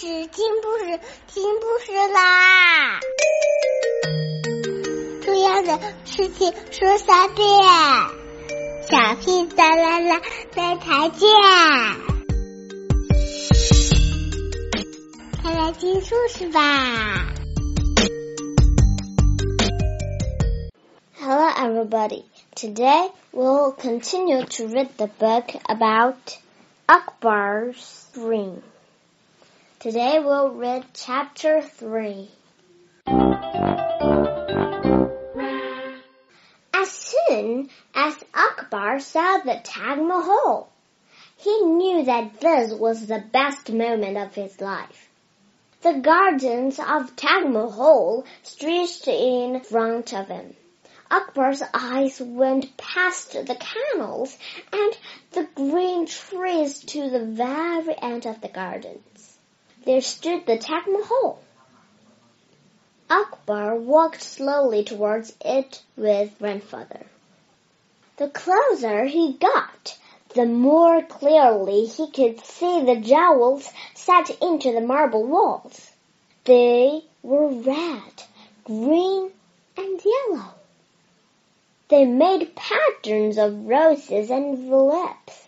[0.00, 3.00] 事，听故事，听故事啦！
[5.22, 7.46] 重要的事情说三遍，
[8.88, 10.22] 小屁哒啦啦，
[10.54, 11.28] 明天见！
[15.42, 17.34] 快来听故事吧！
[21.20, 22.24] Hello, everybody.
[22.54, 26.16] Today we'll continue to read the book about
[26.86, 28.62] Akbar's dream.
[29.85, 32.27] Today we'll read chapter 3.
[36.73, 40.69] As soon as Akbar saw the Taj Mahal,
[41.37, 45.07] he knew that this was the best moment of his life.
[45.83, 50.55] The gardens of Taj Mahal stretched in front of him.
[51.11, 54.35] Akbar's eyes went past the canals
[54.73, 54.97] and
[55.33, 59.14] the green trees to the very end of the gardens.
[59.85, 61.37] There stood the Taj Mahal.
[63.07, 67.05] Akbar walked slowly towards it with grandfather.
[68.17, 69.95] The closer he got,
[70.33, 75.91] the more clearly he could see the jewels set into the marble walls.
[76.45, 78.23] They were red,
[78.63, 79.31] green,
[79.77, 80.55] and yellow.
[81.89, 85.47] They made patterns of roses and violets.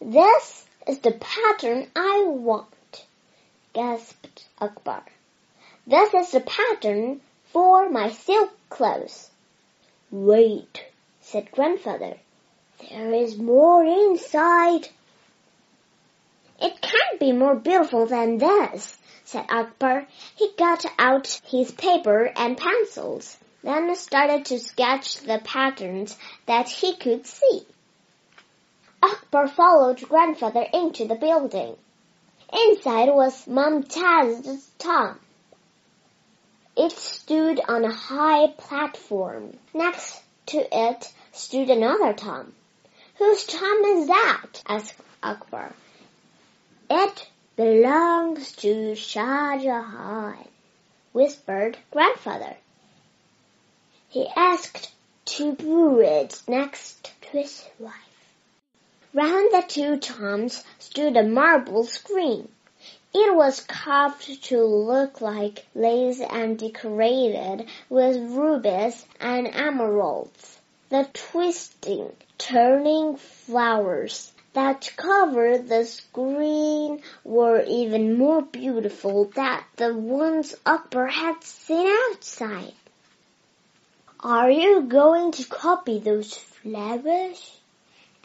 [0.00, 2.68] This is the pattern I want,
[3.72, 5.04] gasped Akbar.
[5.86, 7.20] This is the pattern
[7.52, 9.30] for my silk clothes.
[10.10, 10.84] Wait,
[11.20, 12.16] said grandfather.
[12.88, 14.88] There is more inside.
[16.60, 20.06] It can't be more beautiful than this, said Akbar.
[20.36, 26.96] He got out his paper and pencils then started to sketch the patterns that he
[26.96, 27.66] could see.
[29.02, 31.76] Akbar followed grandfather into the building.
[32.52, 35.18] Inside was Mumtaz's tomb.
[36.76, 39.58] It stood on a high platform.
[39.74, 42.54] Next to it stood another tomb.
[43.16, 44.62] Whose tomb is that?
[44.66, 45.74] asked Akbar.
[46.88, 50.48] It belongs to Shah Jahan,
[51.12, 52.56] whispered grandfather.
[54.08, 54.90] He asked
[55.26, 58.07] to bury it next to his wife.
[59.14, 62.52] Round the two tombs stood a marble screen.
[63.14, 70.60] It was carved to look like lace and decorated with rubies and emeralds.
[70.90, 80.54] The twisting, turning flowers that covered the screen were even more beautiful than the ones
[80.66, 82.74] Akbar had seen outside.
[84.20, 87.57] Are you going to copy those flowers?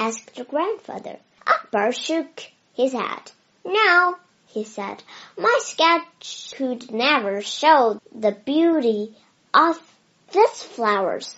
[0.00, 1.18] Asked the grandfather.
[1.46, 3.30] Akbar shook his head.
[3.66, 4.16] No,
[4.46, 5.02] he said.
[5.36, 9.14] My sketch could never show the beauty
[9.52, 9.78] of
[10.32, 11.36] these flowers.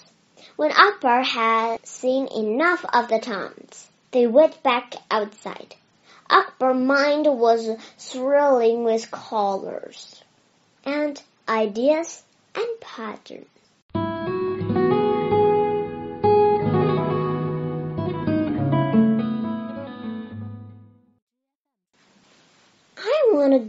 [0.54, 5.74] When Akbar had seen enough of the tombs, they went back outside.
[6.30, 7.68] Akbar's mind was
[7.98, 10.22] thrilling with colors
[10.84, 12.22] and ideas
[12.54, 13.51] and patterns.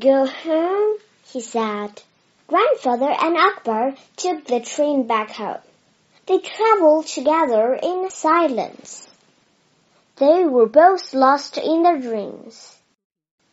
[0.03, 0.97] Go home,
[1.31, 2.01] he said.
[2.47, 5.61] Grandfather and Akbar took the train back home.
[6.25, 9.07] They traveled together in silence.
[10.17, 12.77] They were both lost in their dreams.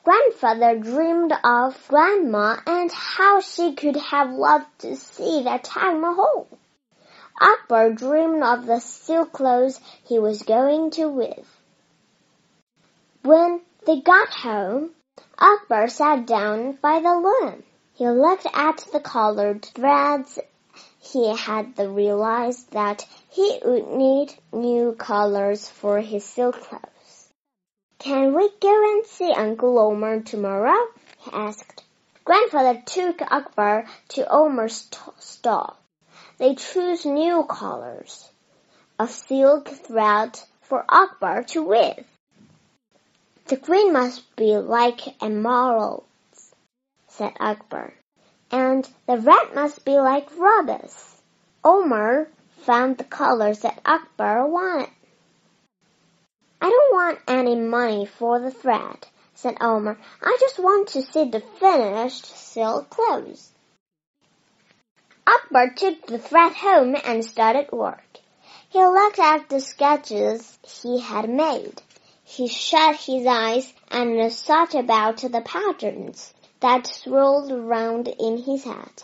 [0.03, 6.49] Grandfather dreamed of Grandma and how she could have loved to see the Taj Mahal.
[7.41, 11.43] Akbar dreamed of the silk clothes he was going to wear.
[13.23, 14.91] When they got home,
[15.43, 17.63] Akbar sat down by the loom.
[17.95, 20.39] He looked at the colored threads.
[20.99, 27.33] He had realized that he would need new colors for his silk clothes.
[27.99, 30.87] Can we go and see Uncle Omar tomorrow?
[31.19, 31.85] he asked.
[32.25, 35.79] Grandfather took Akbar to Omar's stall.
[36.37, 38.31] They chose new colors
[38.99, 42.07] of silk thread for Akbar to weave.
[43.51, 46.55] The green must be like emeralds,
[47.09, 47.93] said Akbar,
[48.53, 51.21] and the red must be like rubies.
[51.65, 54.91] Omar found the colors that Akbar wanted.
[56.61, 59.99] I don't want any money for the thread, said Omar.
[60.23, 63.51] I just want to see the finished silk clothes.
[65.27, 68.21] Akbar took the thread home and started work.
[68.69, 71.83] He looked at the sketches he had made.
[72.33, 79.03] He shut his eyes and thought about the patterns that swirled round in his head.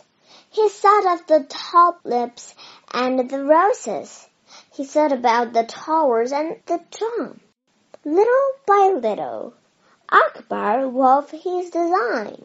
[0.49, 2.55] He thought of the tulips
[2.93, 4.29] and the roses.
[4.73, 7.41] He thought about the towers and the drum.
[8.05, 9.55] Little by little,
[10.09, 12.45] Akbar wove his design.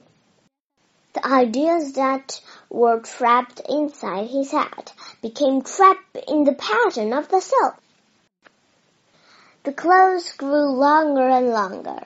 [1.13, 2.41] The ideas that
[2.71, 4.91] were trapped inside his head
[5.21, 7.75] became trapped in the pattern of the silk.
[9.63, 12.03] The clothes grew longer and longer.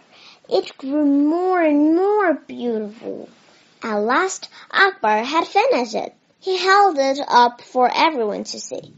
[0.49, 3.29] It grew more and more beautiful.
[3.81, 6.13] At last, Akbar had finished it.
[6.41, 8.93] He held it up for everyone to see.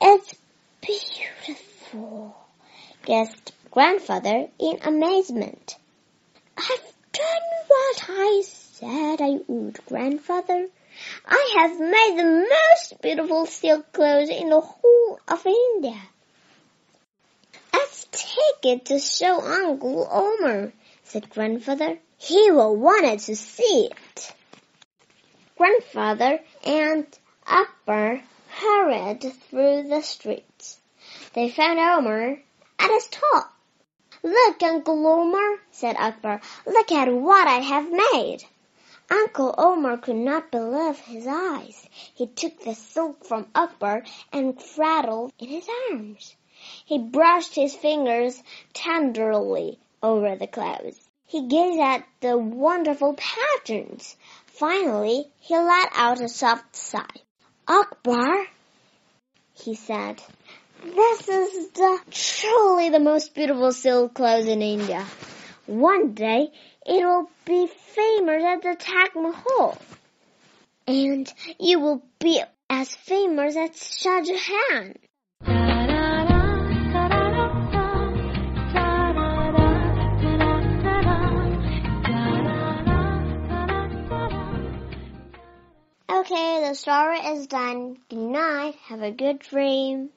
[0.00, 0.34] It's
[0.80, 2.34] beautiful,
[3.04, 5.76] gasped grandfather in amazement.
[6.56, 10.68] I've done what I said I would, grandfather.
[11.26, 16.00] I have made the most beautiful silk clothes in the whole of India.
[18.18, 20.72] Take it to show Uncle Omar,
[21.04, 22.00] said grandfather.
[22.16, 24.34] He will want it to see it.
[25.56, 27.06] Grandfather and
[27.46, 30.80] Akbar hurried through the streets.
[31.34, 32.40] They found Omar
[32.80, 33.54] at his top.
[34.24, 36.40] Look, Uncle Omar, said Akbar.
[36.66, 38.42] Look at what I have made.
[39.08, 41.88] Uncle Omar could not believe his eyes.
[41.92, 46.34] He took the silk from Akbar and cradled in his arms.
[46.84, 48.42] He brushed his fingers
[48.72, 50.98] tenderly over the clothes.
[51.26, 54.16] He gazed at the wonderful patterns.
[54.46, 57.04] Finally, he let out a soft sigh.
[57.66, 58.46] Akbar,
[59.54, 60.22] he said,
[60.82, 65.04] this is the truly the most beautiful silk clothes in India.
[65.66, 66.50] One day
[66.86, 69.76] it will be famous at the Taj Mahal.
[70.86, 74.94] And you will be as famous as Shah Jahan.
[86.88, 87.98] Story is done.
[88.08, 88.74] Good night.
[88.86, 90.06] Have a good dream.